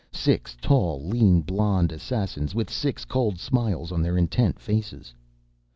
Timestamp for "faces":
4.57-5.13